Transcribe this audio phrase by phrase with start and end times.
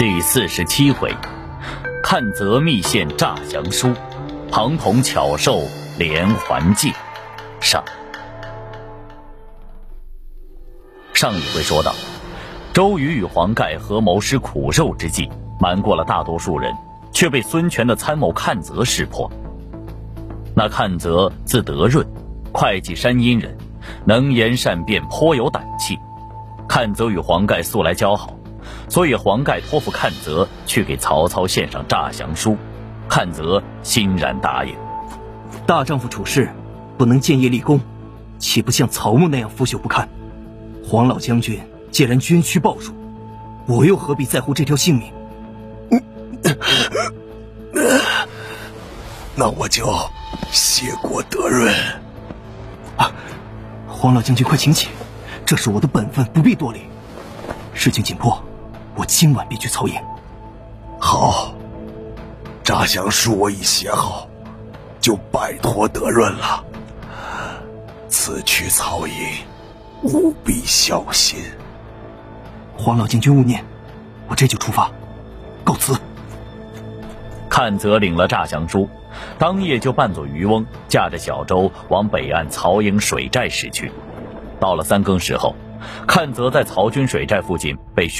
[0.00, 1.14] 第四十七回，
[2.02, 3.92] 看泽密献诈降书，
[4.50, 5.60] 庞统巧授
[5.98, 6.90] 连环计。
[7.60, 7.84] 上
[11.12, 11.92] 上一回说到，
[12.72, 15.28] 周瑜与黄盖合谋施苦肉之计，
[15.60, 16.74] 瞒过了大多数人，
[17.12, 19.30] 却被孙权的参谋阚泽识破。
[20.56, 22.06] 那阚泽字德润，
[22.54, 23.54] 会稽山阴人，
[24.06, 25.98] 能言善辩，颇有胆气。
[26.66, 28.34] 阚泽与黄盖素来交好。
[28.88, 32.56] 所以黄盖托付阚泽去给曹操献上诈降书，
[33.08, 34.74] 阚泽欣然答应。
[35.66, 36.50] 大丈夫处事
[36.98, 37.80] 不能建业立功，
[38.38, 40.08] 岂不像曹木那样腐朽不堪？
[40.84, 42.92] 黄老将军既然捐躯报汝，
[43.66, 45.12] 我又何必在乎这条性命？
[49.36, 49.86] 那我就
[50.50, 51.72] 谢过德润。
[52.96, 53.12] 啊，
[53.86, 54.88] 黄老将军快请起，
[55.46, 56.80] 这是我的本分，不必多礼。
[57.72, 58.42] 事情紧迫。
[58.96, 59.94] 我今晚便去曹营。
[60.98, 61.54] 好，
[62.62, 64.28] 诈降书我已写好，
[65.00, 66.64] 就拜托德润了。
[68.08, 69.14] 此去曹营，
[70.02, 71.38] 务必小心。
[72.76, 73.64] 黄老将军勿念，
[74.28, 74.90] 我这就出发，
[75.64, 75.96] 告辞。
[77.48, 78.88] 阚泽领了诈降书，
[79.38, 83.90] 当夜就扮作渔翁，驾着小舟往北岸曹营水寨驶去。
[84.58, 85.54] 到了三更时候，
[86.06, 88.18] 阚泽在曹军水寨附近被徐。